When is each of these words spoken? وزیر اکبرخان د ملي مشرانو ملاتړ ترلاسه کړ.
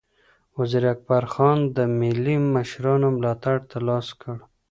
وزیر 0.59 0.85
اکبرخان 0.95 1.57
د 1.75 1.77
ملي 1.99 2.35
مشرانو 2.55 3.07
ملاتړ 3.17 3.55
ترلاسه 3.71 4.13
کړ. 4.21 4.35